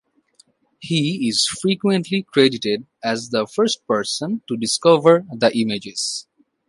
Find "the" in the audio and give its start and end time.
3.29-3.45, 5.31-5.55